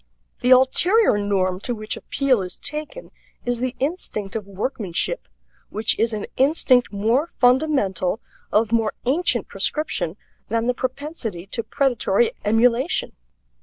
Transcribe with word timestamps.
The 0.41 0.49
ulterior 0.49 1.19
norm 1.19 1.59
to 1.59 1.75
which 1.75 1.95
appeal 1.95 2.41
is 2.41 2.57
taken 2.57 3.11
is 3.45 3.59
the 3.59 3.75
instinct 3.77 4.35
of 4.35 4.47
workmanship, 4.47 5.27
which 5.69 5.95
is 5.99 6.11
an 6.11 6.25
instinct 6.37 6.91
more 6.91 7.27
fundamental, 7.27 8.19
of 8.51 8.71
more 8.71 8.95
ancient 9.05 9.47
prescription, 9.47 10.17
than 10.49 10.65
the 10.65 10.73
propensity 10.73 11.45
to 11.45 11.61
predatory 11.61 12.31
emulation. 12.43 13.11